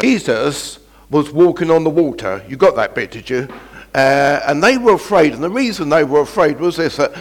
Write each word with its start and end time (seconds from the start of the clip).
Jesus 0.00 0.78
was 1.10 1.30
walking 1.30 1.70
on 1.70 1.84
the 1.84 1.90
water. 1.90 2.44
You 2.48 2.56
got 2.56 2.76
that 2.76 2.94
bit, 2.94 3.10
did 3.10 3.30
you? 3.30 3.48
Uh, 3.94 4.40
and 4.46 4.62
they 4.62 4.76
were 4.76 4.94
afraid, 4.94 5.32
and 5.32 5.42
the 5.42 5.50
reason 5.50 5.88
they 5.88 6.04
were 6.04 6.20
afraid 6.20 6.60
was 6.60 6.76
this 6.76 6.96
that, 6.96 7.12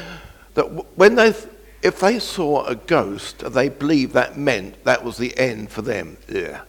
that 0.55 0.63
when 0.98 1.16
they, 1.16 1.33
if 1.82 2.00
they 2.00 2.19
saw 2.19 2.66
a 2.66 2.75
ghost, 2.75 3.40
they 3.53 3.69
believed 3.69 4.14
that 4.14 4.38
meant 4.38 4.83
that 4.83 5.03
was 5.03 5.17
the 5.17 5.38
end 5.38 5.69
for 5.69 5.82
them. 5.82 6.17
Yeah. 6.27 6.61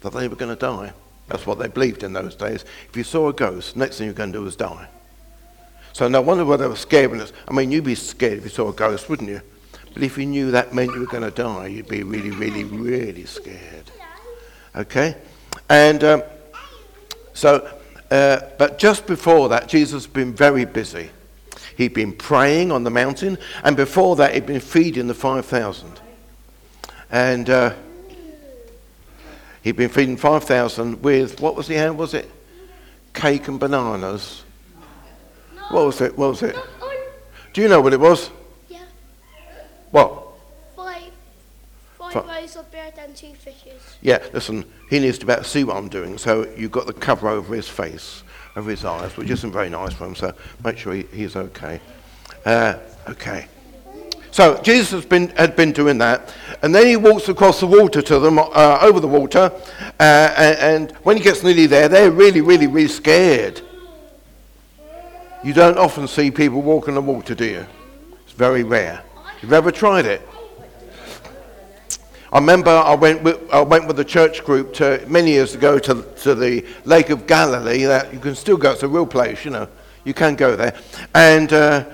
That 0.00 0.12
they 0.12 0.28
were 0.28 0.36
going 0.36 0.54
to 0.54 0.60
die. 0.60 0.92
That's 1.28 1.46
what 1.46 1.58
they 1.58 1.68
believed 1.68 2.02
in 2.02 2.12
those 2.12 2.34
days. 2.34 2.64
If 2.88 2.96
you 2.96 3.02
saw 3.02 3.28
a 3.28 3.32
ghost, 3.32 3.76
next 3.76 3.98
thing 3.98 4.06
you're 4.06 4.14
going 4.14 4.32
to 4.32 4.38
do 4.38 4.46
is 4.46 4.56
die. 4.56 4.88
So 5.92 6.08
no 6.08 6.20
wonder 6.20 6.44
why 6.44 6.58
they 6.58 6.66
were 6.66 6.76
scared. 6.76 7.10
When 7.10 7.26
I 7.48 7.52
mean, 7.52 7.72
you'd 7.72 7.84
be 7.84 7.94
scared 7.94 8.38
if 8.38 8.44
you 8.44 8.50
saw 8.50 8.68
a 8.68 8.72
ghost, 8.74 9.08
wouldn't 9.08 9.30
you? 9.30 9.40
But 9.94 10.02
if 10.02 10.18
you 10.18 10.26
knew 10.26 10.50
that 10.50 10.74
meant 10.74 10.92
you 10.92 11.00
were 11.00 11.06
going 11.06 11.22
to 11.22 11.30
die, 11.30 11.68
you'd 11.68 11.88
be 11.88 12.02
really, 12.02 12.30
really, 12.30 12.64
really 12.64 13.24
scared. 13.24 13.90
Okay? 14.76 15.16
And 15.68 16.04
um, 16.04 16.22
so, 17.34 17.68
uh, 18.10 18.40
but 18.58 18.78
just 18.78 19.06
before 19.06 19.48
that, 19.50 19.68
Jesus 19.68 20.04
had 20.04 20.12
been 20.12 20.34
very 20.34 20.64
busy. 20.64 21.10
He'd 21.76 21.94
been 21.94 22.12
praying 22.12 22.72
on 22.72 22.84
the 22.84 22.90
mountain, 22.90 23.36
and 23.62 23.76
before 23.76 24.16
that, 24.16 24.34
he'd 24.34 24.46
been 24.46 24.60
feeding 24.60 25.06
the 25.06 25.14
5,000. 25.14 26.00
And 27.10 27.50
uh, 27.50 27.74
he'd 29.62 29.76
been 29.76 29.90
feeding 29.90 30.16
5,000 30.16 31.02
with, 31.02 31.40
what 31.40 31.54
was 31.54 31.68
he 31.68 31.74
hand, 31.74 31.98
was 31.98 32.14
it? 32.14 32.30
Cake 33.12 33.48
and 33.48 33.60
bananas. 33.60 34.42
What 35.70 35.86
was 35.86 36.00
it? 36.00 36.16
What 36.16 36.30
was 36.30 36.42
it? 36.42 36.56
Do 37.52 37.60
you 37.60 37.68
know 37.68 37.80
what 37.80 37.92
it 37.92 38.00
was? 38.00 38.30
What? 39.90 40.25
Five. 42.12 42.26
Loaves 42.26 42.56
of 42.56 42.70
bread 42.70 42.94
and 42.98 43.14
two 43.14 43.34
fishes. 43.34 43.96
Yeah, 44.02 44.24
listen, 44.32 44.64
he 44.90 44.98
needs 44.98 45.18
to 45.18 45.26
about 45.26 45.46
see 45.46 45.64
what 45.64 45.76
I'm 45.76 45.88
doing, 45.88 46.18
so 46.18 46.48
you've 46.56 46.72
got 46.72 46.86
the 46.86 46.92
cover 46.92 47.28
over 47.28 47.54
his 47.54 47.68
face, 47.68 48.22
over 48.56 48.70
his 48.70 48.84
eyes, 48.84 49.16
which 49.16 49.30
isn't 49.30 49.52
very 49.52 49.68
nice 49.68 49.92
for 49.92 50.06
him, 50.06 50.14
so 50.14 50.32
make 50.64 50.78
sure 50.78 50.94
he, 50.94 51.02
he's 51.12 51.36
okay. 51.36 51.80
Uh, 52.44 52.76
okay. 53.08 53.48
So 54.30 54.60
Jesus 54.62 54.90
has 54.90 55.06
been, 55.06 55.28
had 55.30 55.56
been 55.56 55.72
doing 55.72 55.98
that, 55.98 56.34
and 56.62 56.74
then 56.74 56.86
he 56.86 56.96
walks 56.96 57.28
across 57.28 57.60
the 57.60 57.66
water 57.66 58.02
to 58.02 58.18
them, 58.18 58.38
uh, 58.38 58.78
over 58.82 59.00
the 59.00 59.08
water, 59.08 59.50
uh, 59.98 60.34
and, 60.36 60.58
and 60.58 60.92
when 61.04 61.16
he 61.16 61.22
gets 61.22 61.42
nearly 61.42 61.66
there, 61.66 61.88
they're 61.88 62.10
really, 62.10 62.40
really, 62.42 62.66
really 62.66 62.88
scared. 62.88 63.62
You 65.42 65.52
don't 65.52 65.78
often 65.78 66.06
see 66.06 66.30
people 66.30 66.60
walk 66.60 66.88
on 66.88 66.94
the 66.94 67.00
water, 67.00 67.34
do 67.34 67.44
you? 67.44 67.66
It's 68.24 68.32
very 68.32 68.62
rare. 68.62 69.02
You've 69.40 69.52
ever 69.52 69.70
tried 69.70 70.04
it? 70.04 70.20
I 72.32 72.38
remember 72.38 72.70
I 72.70 72.94
went 72.94 73.22
with, 73.22 73.38
I 73.52 73.60
went 73.60 73.86
with 73.86 74.04
church 74.08 74.44
group 74.44 74.74
to, 74.74 75.04
many 75.06 75.30
years 75.30 75.54
ago 75.54 75.78
to, 75.78 76.02
to 76.22 76.34
the 76.34 76.66
Lake 76.84 77.10
of 77.10 77.26
Galilee. 77.26 77.84
That 77.84 78.12
you 78.12 78.18
can 78.18 78.34
still 78.34 78.56
go. 78.56 78.72
It's 78.72 78.82
a 78.82 78.88
real 78.88 79.06
place, 79.06 79.44
you 79.44 79.52
know. 79.52 79.68
You 80.04 80.12
can 80.12 80.34
go 80.34 80.56
there. 80.56 80.76
And 81.14 81.52
uh, 81.52 81.84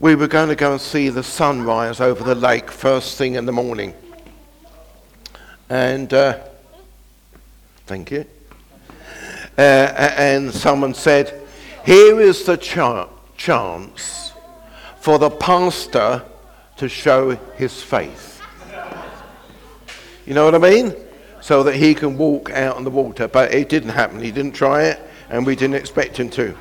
we 0.00 0.16
were 0.16 0.26
going 0.26 0.48
to 0.48 0.56
go 0.56 0.72
and 0.72 0.80
see 0.80 1.10
the 1.10 1.22
sunrise 1.22 2.00
over 2.00 2.24
the 2.24 2.34
lake 2.34 2.72
first 2.72 3.16
thing 3.16 3.36
in 3.36 3.46
the 3.46 3.52
morning. 3.52 3.94
And 5.70 6.12
uh, 6.12 6.40
thank 7.86 8.10
you. 8.10 8.26
Uh, 9.56 9.60
and 9.60 10.52
someone 10.52 10.94
said, 10.94 11.40
"Here 11.84 12.20
is 12.20 12.42
the 12.44 12.56
cha- 12.56 13.08
chance 13.36 14.32
for 15.00 15.20
the 15.20 15.30
pastor 15.30 16.24
to 16.78 16.88
show 16.88 17.36
his 17.56 17.80
faith." 17.80 18.31
You 20.26 20.34
know 20.34 20.44
what 20.44 20.54
I 20.54 20.58
mean? 20.58 20.94
So 21.40 21.62
that 21.64 21.74
he 21.74 21.94
can 21.94 22.16
walk 22.16 22.50
out 22.50 22.76
on 22.76 22.84
the 22.84 22.90
water. 22.90 23.28
But 23.28 23.52
it 23.52 23.68
didn't 23.68 23.90
happen. 23.90 24.20
He 24.20 24.30
didn't 24.30 24.52
try 24.52 24.84
it, 24.84 25.00
and 25.28 25.44
we 25.44 25.56
didn't 25.56 25.76
expect 25.76 26.16
him 26.18 26.30
to. 26.30 26.56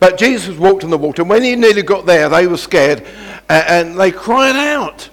But 0.00 0.18
Jesus 0.18 0.56
walked 0.56 0.84
on 0.84 0.90
the 0.90 0.98
water. 0.98 1.24
When 1.24 1.42
he 1.42 1.56
nearly 1.56 1.82
got 1.82 2.06
there, 2.06 2.28
they 2.28 2.46
were 2.46 2.56
scared 2.56 3.06
and 3.48 3.98
they 3.98 4.10
cried 4.10 4.56
out. 4.56 5.08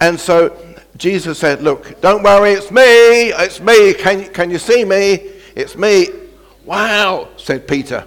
And 0.00 0.18
so 0.18 0.56
Jesus 0.96 1.38
said, 1.38 1.62
Look, 1.62 2.00
don't 2.00 2.22
worry, 2.22 2.52
it's 2.52 2.70
me, 2.70 3.30
it's 3.32 3.60
me. 3.60 3.94
Can, 3.94 4.32
can 4.32 4.50
you 4.50 4.58
see 4.58 4.84
me? 4.84 5.30
It's 5.54 5.76
me. 5.76 6.08
Wow, 6.64 7.28
said 7.36 7.68
Peter. 7.68 8.06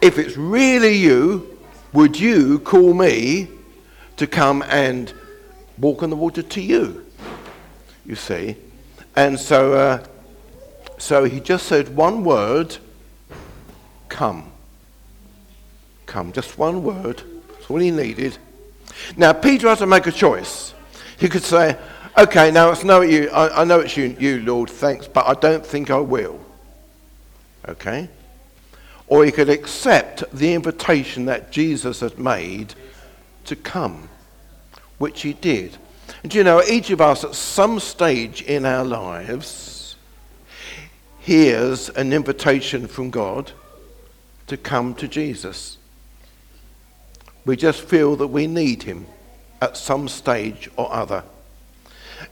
If 0.00 0.18
it's 0.18 0.36
really 0.36 0.94
you, 0.94 1.58
would 1.92 2.18
you 2.18 2.58
call 2.60 2.94
me 2.94 3.48
to 4.16 4.26
come 4.26 4.62
and 4.68 5.12
walk 5.78 6.02
on 6.02 6.10
the 6.10 6.16
water 6.16 6.42
to 6.42 6.60
you? 6.60 7.06
You 8.04 8.16
see. 8.16 8.56
And 9.16 9.38
so, 9.38 9.74
uh, 9.74 10.04
so 10.98 11.24
he 11.24 11.40
just 11.40 11.66
said 11.66 11.94
one 11.96 12.24
word, 12.24 12.76
come. 14.08 14.52
Come, 16.06 16.32
just 16.32 16.58
one 16.58 16.82
word. 16.82 17.22
That's 17.48 17.70
all 17.70 17.78
he 17.78 17.90
needed. 17.90 18.36
Now, 19.16 19.32
Peter 19.32 19.68
had 19.68 19.78
to 19.78 19.86
make 19.86 20.06
a 20.06 20.12
choice. 20.12 20.74
He 21.18 21.28
could 21.28 21.42
say, 21.42 21.76
okay, 22.16 22.50
now 22.50 22.70
it's 22.70 22.84
no, 22.84 23.00
you, 23.00 23.30
I, 23.30 23.62
I 23.62 23.64
know 23.64 23.80
it's 23.80 23.96
you, 23.96 24.16
you, 24.18 24.40
Lord, 24.40 24.70
thanks, 24.70 25.06
but 25.06 25.26
I 25.26 25.34
don't 25.34 25.64
think 25.64 25.90
I 25.90 25.98
will. 25.98 26.40
Okay? 27.68 28.08
Or 29.06 29.24
he 29.24 29.32
could 29.32 29.48
accept 29.48 30.24
the 30.32 30.54
invitation 30.54 31.26
that 31.26 31.50
Jesus 31.50 32.00
had 32.00 32.18
made 32.18 32.74
to 33.44 33.56
come, 33.56 34.08
which 34.98 35.22
he 35.22 35.32
did. 35.32 35.76
And 36.22 36.34
you 36.34 36.44
know, 36.44 36.62
each 36.62 36.90
of 36.90 37.00
us 37.00 37.24
at 37.24 37.34
some 37.34 37.80
stage 37.80 38.42
in 38.42 38.66
our 38.66 38.84
lives 38.84 39.96
hears 41.20 41.88
an 41.90 42.12
invitation 42.12 42.86
from 42.86 43.10
God 43.10 43.52
to 44.46 44.56
come 44.56 44.94
to 44.96 45.08
Jesus. 45.08 45.78
We 47.46 47.56
just 47.56 47.82
feel 47.82 48.16
that 48.16 48.26
we 48.26 48.46
need 48.46 48.82
him 48.82 49.06
at 49.62 49.76
some 49.76 50.08
stage 50.08 50.70
or 50.76 50.92
other. 50.92 51.24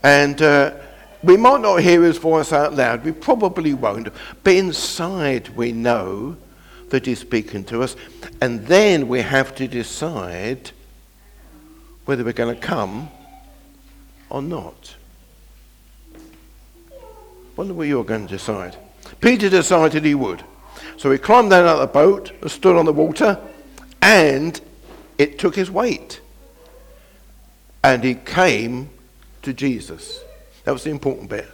And 0.02 0.40
uh, 0.42 0.74
we 1.22 1.36
might 1.36 1.60
not 1.60 1.76
hear 1.76 2.02
his 2.02 2.18
voice 2.18 2.52
out 2.52 2.74
loud, 2.74 3.04
we 3.04 3.12
probably 3.12 3.74
won't, 3.74 4.08
but 4.44 4.52
inside 4.52 5.48
we 5.50 5.72
know 5.72 6.36
that 6.90 7.06
he's 7.06 7.20
speaking 7.20 7.64
to 7.64 7.82
us. 7.82 7.96
And 8.40 8.66
then 8.66 9.08
we 9.08 9.20
have 9.20 9.54
to 9.56 9.66
decide 9.66 10.72
whether 12.04 12.24
we're 12.24 12.32
going 12.32 12.54
to 12.54 12.60
come 12.60 13.10
or 14.30 14.42
not. 14.42 14.94
Wonder 17.56 17.74
what 17.74 17.88
you're 17.88 18.04
going 18.04 18.26
to 18.26 18.32
decide. 18.32 18.76
Peter 19.20 19.48
decided 19.48 20.04
he 20.04 20.14
would. 20.14 20.44
So 20.96 21.10
he 21.10 21.18
climbed 21.18 21.50
down 21.50 21.66
out 21.66 21.80
of 21.80 21.80
the 21.80 21.86
boat 21.92 22.32
and 22.40 22.50
stood 22.50 22.76
on 22.76 22.84
the 22.84 22.92
water, 22.92 23.38
and 24.00 24.60
it 25.18 25.38
took 25.38 25.54
his 25.56 25.70
weight. 25.70 26.20
And 27.82 28.04
he 28.04 28.14
came 28.14 28.90
to 29.42 29.52
Jesus. 29.52 30.20
That 30.64 30.72
was 30.72 30.84
the 30.84 30.90
important 30.90 31.30
bit. 31.30 31.48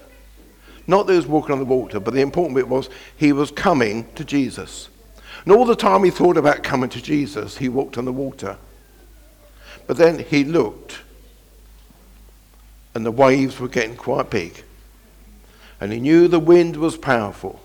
Not 0.86 1.06
that 1.06 1.12
he 1.12 1.16
was 1.18 1.26
walking 1.26 1.52
on 1.52 1.58
the 1.58 1.64
water, 1.64 2.00
but 2.00 2.12
the 2.12 2.20
important 2.20 2.56
bit 2.56 2.68
was 2.68 2.90
he 3.16 3.32
was 3.32 3.50
coming 3.50 4.06
to 4.14 4.24
Jesus. 4.24 4.88
And 5.44 5.54
all 5.54 5.64
the 5.64 5.76
time 5.76 6.04
he 6.04 6.10
thought 6.10 6.36
about 6.36 6.62
coming 6.62 6.90
to 6.90 7.02
Jesus, 7.02 7.56
he 7.56 7.68
walked 7.68 7.96
on 7.96 8.04
the 8.04 8.12
water. 8.12 8.56
But 9.86 9.96
then 9.96 10.18
he 10.18 10.44
looked 10.44 11.00
and 12.94 13.04
the 13.04 13.10
waves 13.10 13.58
were 13.58 13.68
getting 13.68 13.96
quite 13.96 14.30
big. 14.30 14.62
And 15.80 15.92
he 15.92 16.00
knew 16.00 16.28
the 16.28 16.38
wind 16.38 16.76
was 16.76 16.96
powerful. 16.96 17.60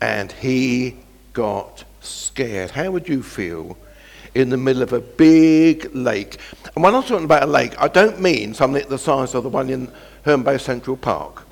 And 0.00 0.30
he 0.30 0.96
got 1.32 1.84
scared. 2.00 2.70
How 2.70 2.90
would 2.90 3.08
you 3.08 3.22
feel 3.22 3.76
in 4.34 4.50
the 4.50 4.56
middle 4.56 4.82
of 4.82 4.92
a 4.92 5.00
big 5.00 5.94
lake? 5.94 6.38
And 6.74 6.84
when 6.84 6.94
I'm 6.94 7.02
talking 7.02 7.24
about 7.24 7.42
a 7.42 7.46
lake, 7.46 7.74
I 7.78 7.88
don't 7.88 8.20
mean 8.20 8.54
something 8.54 8.86
the 8.88 8.98
size 8.98 9.34
of 9.34 9.42
the 9.42 9.48
one 9.48 9.70
in 9.70 9.90
Herne 10.24 10.42
Bay 10.42 10.58
Central 10.58 10.96
Park. 10.96 11.44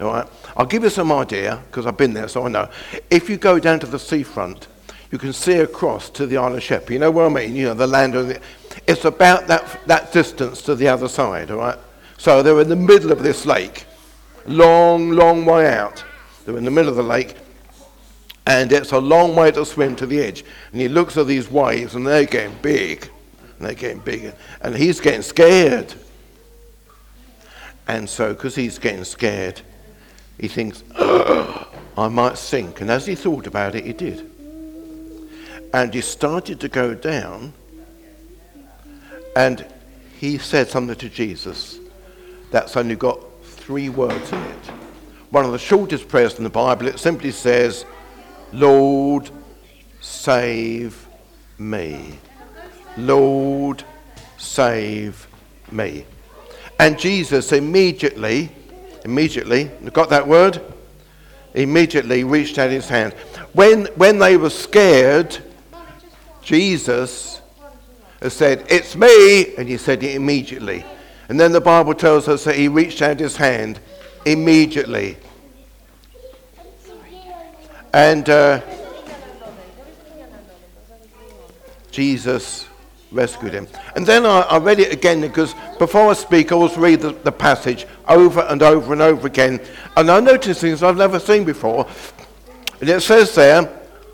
All 0.00 0.08
right? 0.08 0.28
I'll 0.56 0.66
give 0.66 0.82
you 0.82 0.90
some 0.90 1.10
idea, 1.12 1.62
because 1.68 1.86
I've 1.86 1.96
been 1.96 2.12
there, 2.12 2.28
so 2.28 2.44
I 2.44 2.48
know. 2.48 2.68
If 3.10 3.30
you 3.30 3.36
go 3.36 3.58
down 3.58 3.80
to 3.80 3.86
the 3.86 3.98
seafront, 3.98 4.68
you 5.10 5.18
can 5.18 5.32
see 5.32 5.54
across 5.54 6.10
to 6.10 6.26
the 6.26 6.36
Isle 6.36 6.56
of 6.56 6.62
Sheppey. 6.62 6.94
You 6.94 6.98
know 6.98 7.10
what 7.10 7.26
I 7.26 7.28
mean? 7.28 7.54
You 7.54 7.66
know, 7.66 7.74
the 7.74 7.86
land 7.86 8.14
of 8.14 8.28
the, 8.28 8.40
It's 8.86 9.04
about 9.04 9.46
that, 9.46 9.80
that 9.86 10.12
distance 10.12 10.60
to 10.62 10.74
the 10.74 10.88
other 10.88 11.08
side, 11.08 11.50
all 11.50 11.58
right? 11.58 11.78
So 12.18 12.42
they're 12.42 12.60
in 12.60 12.68
the 12.68 12.76
middle 12.76 13.12
of 13.12 13.22
this 13.22 13.46
lake, 13.46 13.86
long, 14.46 15.10
long 15.10 15.44
way 15.44 15.72
out. 15.72 16.04
They're 16.44 16.56
in 16.56 16.64
the 16.64 16.70
middle 16.70 16.90
of 16.90 16.96
the 16.96 17.02
lake, 17.02 17.36
and 18.46 18.72
it's 18.72 18.92
a 18.92 18.98
long 18.98 19.34
way 19.34 19.50
to 19.50 19.64
swim 19.64 19.96
to 19.96 20.06
the 20.06 20.20
edge. 20.20 20.44
And 20.72 20.80
he 20.80 20.88
looks 20.88 21.16
at 21.16 21.26
these 21.26 21.50
waves, 21.50 21.94
and 21.94 22.06
they're 22.06 22.24
getting 22.24 22.56
big, 22.62 23.08
and 23.58 23.66
they're 23.66 23.74
getting 23.74 24.00
bigger, 24.00 24.34
and 24.60 24.74
he's 24.74 25.00
getting 25.00 25.22
scared. 25.22 25.92
And 27.88 28.08
so, 28.08 28.32
because 28.32 28.54
he's 28.54 28.78
getting 28.78 29.04
scared, 29.04 29.60
he 30.38 30.48
thinks, 30.48 30.82
"Ugh, 30.96 31.66
I 31.96 32.08
might 32.08 32.36
sink. 32.36 32.80
And 32.80 32.90
as 32.90 33.06
he 33.06 33.14
thought 33.14 33.46
about 33.46 33.74
it, 33.74 33.84
he 33.84 33.92
did. 33.92 34.30
And 35.72 35.92
he 35.94 36.00
started 36.00 36.60
to 36.60 36.68
go 36.68 36.94
down, 36.94 37.52
and 39.34 39.66
he 40.18 40.38
said 40.38 40.68
something 40.68 40.96
to 40.96 41.08
Jesus 41.08 41.78
that's 42.50 42.76
only 42.76 42.96
got 42.96 43.20
three 43.42 43.88
words 43.88 44.32
in 44.32 44.40
it. 44.40 44.66
one 45.30 45.44
of 45.44 45.52
the 45.52 45.58
shortest 45.58 46.08
prayers 46.08 46.38
in 46.38 46.44
the 46.44 46.50
Bible. 46.50 46.86
It 46.86 46.98
simply 46.98 47.32
says, 47.32 47.84
Lord, 48.52 49.28
save 50.00 51.06
me. 51.58 52.18
Lord, 52.96 53.82
save 54.38 55.26
me. 55.72 56.06
And 56.78 56.98
Jesus 56.98 57.52
immediately, 57.52 58.50
immediately, 59.04 59.70
got 59.92 60.10
that 60.10 60.26
word? 60.26 60.60
Immediately 61.54 62.24
reached 62.24 62.58
out 62.58 62.70
his 62.70 62.88
hand. 62.88 63.14
When, 63.52 63.86
when 63.96 64.18
they 64.18 64.36
were 64.36 64.50
scared, 64.50 65.38
Jesus 66.42 67.40
said, 68.28 68.66
It's 68.68 68.94
me. 68.94 69.54
And 69.56 69.68
he 69.68 69.76
said 69.76 70.02
it 70.02 70.14
immediately. 70.14 70.84
And 71.28 71.38
then 71.40 71.52
the 71.52 71.60
Bible 71.60 71.94
tells 71.94 72.28
us 72.28 72.44
that 72.44 72.56
he 72.56 72.68
reached 72.68 73.02
out 73.02 73.18
his 73.18 73.36
hand 73.36 73.80
immediately. 74.24 75.16
And 77.92 78.28
uh, 78.28 78.60
Jesus 81.90 82.66
rescued 83.10 83.52
him. 83.52 83.66
And 83.94 84.04
then 84.04 84.26
I, 84.26 84.40
I, 84.42 84.58
read 84.58 84.80
it 84.80 84.92
again 84.92 85.20
because 85.20 85.54
before 85.78 86.10
I 86.10 86.12
speak, 86.12 86.52
I 86.52 86.56
always 86.56 86.76
read 86.76 87.00
the, 87.00 87.12
the, 87.12 87.32
passage 87.32 87.86
over 88.06 88.40
and 88.40 88.62
over 88.62 88.92
and 88.92 89.00
over 89.00 89.26
again. 89.26 89.60
And 89.96 90.10
I 90.10 90.20
noticed 90.20 90.60
things 90.60 90.82
I've 90.82 90.96
never 90.96 91.18
seen 91.18 91.44
before. 91.44 91.88
And 92.80 92.90
it 92.90 93.00
says 93.00 93.34
there, 93.34 93.62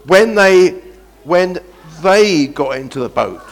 when 0.06 0.34
they, 0.34 0.80
when 1.24 1.58
they 2.02 2.46
got 2.46 2.76
into 2.76 3.00
the 3.00 3.08
boat. 3.08 3.42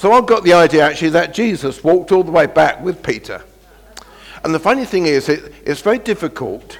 So 0.00 0.12
I've 0.12 0.24
got 0.24 0.44
the 0.44 0.54
idea 0.54 0.82
actually 0.82 1.10
that 1.10 1.34
Jesus 1.34 1.84
walked 1.84 2.10
all 2.10 2.24
the 2.24 2.30
way 2.30 2.46
back 2.46 2.82
with 2.82 3.02
Peter. 3.02 3.44
And 4.42 4.54
the 4.54 4.58
funny 4.58 4.86
thing 4.86 5.04
is, 5.04 5.28
it, 5.28 5.52
it's 5.66 5.82
very 5.82 5.98
difficult 5.98 6.78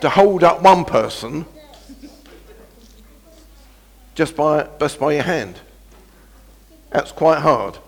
to 0.00 0.08
hold 0.08 0.42
up 0.42 0.60
one 0.60 0.84
person 0.84 1.46
just 4.16 4.34
by, 4.34 4.68
just 4.80 4.98
by 4.98 5.12
your 5.12 5.22
hand. 5.22 5.60
That's 6.90 7.12
quite 7.12 7.38
hard. 7.38 7.78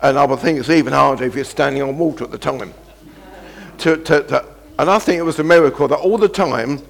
And 0.00 0.16
I 0.16 0.24
would 0.26 0.38
think 0.38 0.60
it's 0.60 0.70
even 0.70 0.92
harder 0.92 1.24
if 1.24 1.34
you're 1.34 1.44
standing 1.44 1.82
on 1.82 1.98
water 1.98 2.22
at 2.22 2.30
the 2.30 2.38
time. 2.38 2.72
To, 3.78 3.96
to, 3.96 4.22
to, 4.28 4.46
and 4.78 4.88
I 4.88 5.00
think 5.00 5.18
it 5.18 5.24
was 5.24 5.40
a 5.40 5.44
miracle 5.44 5.88
that 5.88 5.98
all 5.98 6.18
the 6.18 6.28
time 6.28 6.82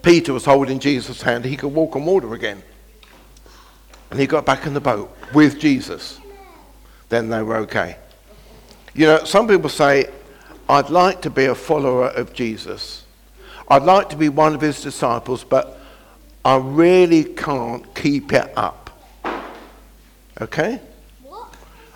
Peter 0.00 0.32
was 0.32 0.46
holding 0.46 0.78
Jesus' 0.78 1.20
hand, 1.20 1.44
he 1.44 1.58
could 1.58 1.74
walk 1.74 1.96
on 1.96 2.06
water 2.06 2.32
again. 2.32 2.62
And 4.12 4.20
he 4.20 4.26
got 4.26 4.44
back 4.44 4.66
in 4.66 4.74
the 4.74 4.80
boat 4.80 5.10
with 5.32 5.58
Jesus. 5.58 6.20
Then 7.08 7.30
they 7.30 7.42
were 7.42 7.56
okay. 7.56 7.96
You 8.92 9.06
know, 9.06 9.24
some 9.24 9.48
people 9.48 9.70
say, 9.70 10.10
I'd 10.68 10.90
like 10.90 11.22
to 11.22 11.30
be 11.30 11.46
a 11.46 11.54
follower 11.54 12.08
of 12.08 12.34
Jesus. 12.34 13.04
I'd 13.68 13.84
like 13.84 14.10
to 14.10 14.16
be 14.16 14.28
one 14.28 14.54
of 14.54 14.60
his 14.60 14.82
disciples, 14.82 15.44
but 15.44 15.80
I 16.44 16.56
really 16.56 17.24
can't 17.24 17.94
keep 17.94 18.34
it 18.34 18.52
up. 18.54 18.90
Okay? 20.42 20.78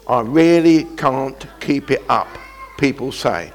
I 0.09 0.21
really 0.23 0.85
can't 0.97 1.47
keep 1.61 1.91
it 1.91 2.03
up, 2.09 2.29
people 2.79 3.13
say. 3.13 3.53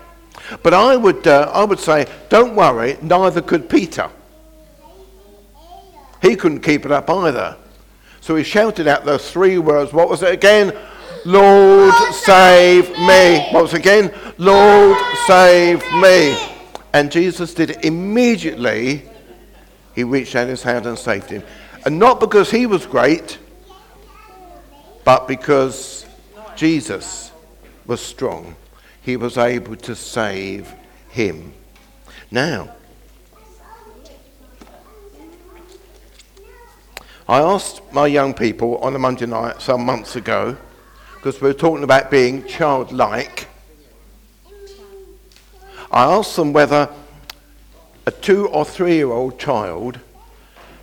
But 0.61 0.75
I 0.75 0.97
would, 0.97 1.25
uh, 1.25 1.49
I 1.51 1.63
would 1.63 1.79
say, 1.79 2.05
don't 2.29 2.53
worry, 2.53 2.99
neither 3.01 3.41
could 3.41 3.67
Peter. 3.67 4.07
He 6.21 6.35
couldn't 6.35 6.59
keep 6.59 6.85
it 6.85 6.91
up 6.91 7.09
either. 7.09 7.57
So 8.21 8.35
he 8.35 8.43
shouted 8.43 8.87
out 8.87 9.03
those 9.03 9.29
three 9.29 9.57
words. 9.57 9.91
What 9.91 10.07
was 10.07 10.23
it 10.23 10.31
again? 10.31 10.73
Lord, 11.25 11.93
save 12.13 12.89
me. 12.99 13.47
What 13.51 13.63
was 13.63 13.73
it 13.73 13.79
again? 13.79 14.13
Lord, 14.37 14.97
save 15.27 15.79
me. 15.93 16.37
And 16.93 17.11
Jesus 17.11 17.53
did 17.53 17.71
it 17.71 17.85
immediately. 17.85 19.03
He 19.95 20.03
reached 20.03 20.35
out 20.35 20.47
his 20.47 20.63
hand 20.63 20.85
and 20.85 20.97
saved 20.97 21.29
him. 21.29 21.43
And 21.85 21.99
not 21.99 22.19
because 22.19 22.51
he 22.51 22.65
was 22.65 22.85
great, 22.85 23.39
but 25.03 25.27
because 25.27 26.05
Jesus 26.55 27.31
was 27.87 28.01
strong, 28.01 28.55
he 29.01 29.17
was 29.17 29.37
able 29.37 29.75
to 29.77 29.95
save 29.95 30.71
him. 31.09 31.53
Now, 32.29 32.75
I 37.31 37.39
asked 37.39 37.81
my 37.93 38.07
young 38.07 38.33
people 38.33 38.77
on 38.79 38.93
a 38.93 38.99
Monday 38.99 39.25
night 39.25 39.61
some 39.61 39.85
months 39.85 40.17
ago, 40.17 40.57
because 41.15 41.39
we 41.39 41.47
were 41.47 41.53
talking 41.53 41.85
about 41.85 42.11
being 42.11 42.45
childlike. 42.45 43.47
I 45.89 46.03
asked 46.11 46.35
them 46.35 46.51
whether 46.51 46.89
a 48.05 48.11
two 48.11 48.49
or 48.49 48.65
three 48.65 48.95
year 48.95 49.09
old 49.09 49.39
child 49.39 50.01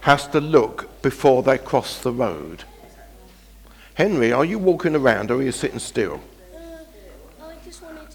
has 0.00 0.27
to 0.29 0.41
look 0.41 1.03
before 1.03 1.43
they 1.43 1.59
cross 1.59 2.03
the 2.03 2.12
road. 2.12 2.65
Henry, 3.93 4.33
are 4.33 4.47
you 4.47 4.59
walking 4.59 4.97
around 4.97 5.31
or 5.31 5.41
are 5.41 5.43
you 5.43 5.53
sitting 5.53 5.79
still? 5.79 6.19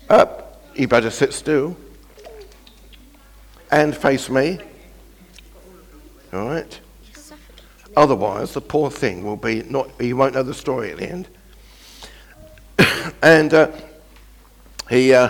Up. 0.10 0.60
You 0.74 0.88
better 0.88 1.12
sit 1.12 1.36
still. 1.36 1.78
And 3.72 3.96
face 3.96 4.28
me. 4.28 4.58
All 6.34 6.48
right. 6.48 6.80
Otherwise, 7.96 8.54
the 8.54 8.62
poor 8.62 8.90
thing 8.90 9.24
will 9.24 9.38
be 9.38 9.64
not, 9.64 9.90
he 10.00 10.14
won't 10.14 10.34
know 10.34 10.44
the 10.44 10.54
story 10.54 10.92
at 10.92 10.98
the 10.98 11.10
end. 11.10 11.28
and 13.22 13.54
uh, 13.54 13.72
he, 14.90 15.14
uh, 15.14 15.30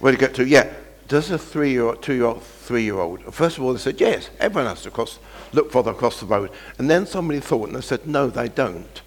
where 0.00 0.12
did 0.12 0.20
he 0.20 0.26
get 0.26 0.34
to? 0.36 0.46
Yeah, 0.46 0.72
does 1.08 1.30
a 1.30 1.38
three 1.38 1.70
year 1.70 1.84
old, 1.84 2.02
two 2.02 2.14
year 2.14 2.26
old, 2.26 2.42
three 2.42 2.84
year 2.84 2.98
old, 2.98 3.34
first 3.34 3.58
of 3.58 3.64
all, 3.64 3.72
they 3.72 3.78
said, 3.78 4.00
yes, 4.00 4.30
everyone 4.38 4.68
has 4.68 4.82
to 4.82 4.90
cross, 4.90 5.18
look 5.52 5.72
for 5.72 5.82
them 5.82 5.94
across 5.94 6.20
the 6.20 6.26
road. 6.26 6.50
And 6.78 6.90
then 6.90 7.06
somebody 7.06 7.40
thought 7.40 7.68
and 7.68 7.76
they 7.76 7.80
said, 7.80 8.06
no, 8.06 8.28
they 8.28 8.48
don't 8.48 9.02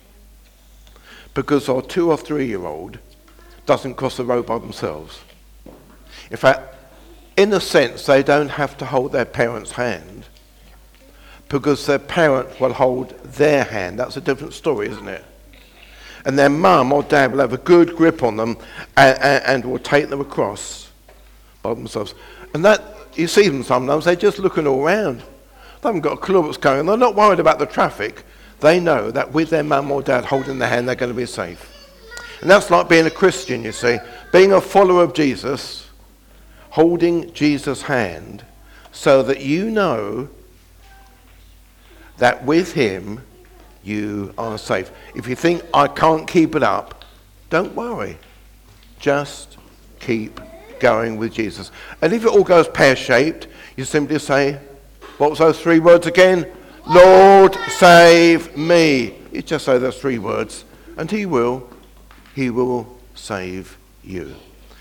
because 1.33 1.67
our 1.69 1.81
two 1.81 2.11
or 2.11 2.17
three 2.17 2.47
year 2.47 2.65
old 2.65 2.99
doesn't 3.65 3.95
cross 3.95 4.17
the 4.17 4.25
road 4.25 4.45
by 4.45 4.59
themselves. 4.59 5.21
In 6.29 6.37
fact, 6.37 6.75
in 7.37 7.51
a 7.53 7.59
sense, 7.59 8.05
they 8.05 8.21
don't 8.21 8.49
have 8.49 8.77
to 8.77 8.85
hold 8.85 9.11
their 9.11 9.25
parent's 9.25 9.71
hand 9.71 10.25
because 11.53 11.85
their 11.85 11.99
parent 11.99 12.59
will 12.59 12.73
hold 12.73 13.11
their 13.35 13.63
hand. 13.63 13.99
That's 13.99 14.17
a 14.17 14.21
different 14.21 14.53
story, 14.53 14.87
isn't 14.89 15.07
it? 15.07 15.23
And 16.25 16.37
their 16.37 16.49
mum 16.49 16.91
or 16.91 17.03
dad 17.03 17.31
will 17.31 17.41
have 17.41 17.53
a 17.53 17.57
good 17.57 17.95
grip 17.95 18.23
on 18.23 18.37
them 18.37 18.57
and, 18.97 19.19
and, 19.19 19.43
and 19.45 19.65
will 19.65 19.77
take 19.77 20.09
them 20.09 20.19
across 20.19 20.89
by 21.61 21.75
themselves. 21.75 22.15
And 22.55 22.65
that, 22.65 22.83
you 23.13 23.27
see 23.27 23.47
them 23.49 23.61
sometimes, 23.61 24.05
they're 24.05 24.15
just 24.15 24.39
looking 24.39 24.65
all 24.65 24.83
around. 24.83 25.19
They 25.19 25.89
haven't 25.89 26.01
got 26.01 26.13
a 26.13 26.17
clue 26.17 26.41
what's 26.41 26.57
going 26.57 26.79
on. 26.79 26.85
They're 26.87 26.97
not 26.97 27.13
worried 27.15 27.39
about 27.39 27.59
the 27.59 27.67
traffic. 27.67 28.23
They 28.59 28.79
know 28.79 29.11
that 29.11 29.31
with 29.31 29.51
their 29.51 29.63
mum 29.63 29.91
or 29.91 30.01
dad 30.01 30.25
holding 30.25 30.57
their 30.57 30.69
hand, 30.69 30.87
they're 30.87 30.95
going 30.95 31.11
to 31.11 31.17
be 31.17 31.27
safe. 31.27 31.69
And 32.41 32.49
that's 32.49 32.71
like 32.71 32.89
being 32.89 33.05
a 33.05 33.11
Christian, 33.11 33.63
you 33.63 33.73
see. 33.73 33.99
Being 34.31 34.53
a 34.53 34.59
follower 34.59 35.03
of 35.03 35.13
Jesus, 35.13 35.87
holding 36.71 37.31
Jesus' 37.31 37.83
hand, 37.83 38.43
so 38.91 39.21
that 39.21 39.41
you 39.41 39.69
know 39.69 40.29
that 42.23 42.45
with 42.45 42.71
him 42.71 43.21
you 43.83 44.33
are 44.37 44.57
safe. 44.57 44.89
If 45.13 45.27
you 45.27 45.35
think, 45.35 45.61
I 45.73 45.89
can't 45.89 46.25
keep 46.25 46.55
it 46.55 46.63
up, 46.63 47.03
don't 47.49 47.75
worry. 47.75 48.17
Just 48.97 49.57
keep 49.99 50.39
going 50.79 51.17
with 51.17 51.33
Jesus. 51.33 51.69
And 52.01 52.13
if 52.13 52.23
it 52.23 52.29
all 52.29 52.45
goes 52.45 52.69
pear 52.69 52.95
shaped, 52.95 53.47
you 53.75 53.83
simply 53.83 54.19
say, 54.19 54.57
what 55.17 55.31
was 55.31 55.39
those 55.39 55.59
three 55.59 55.79
words 55.79 56.07
again? 56.07 56.49
Lord, 56.87 57.57
save 57.71 58.55
me. 58.55 59.15
You 59.33 59.41
just 59.41 59.65
say 59.65 59.77
those 59.77 59.99
three 59.99 60.17
words, 60.17 60.63
and 60.95 61.11
He 61.11 61.25
will, 61.25 61.69
He 62.35 62.49
will 62.49 62.87
save 63.15 63.77
you. 64.01 64.33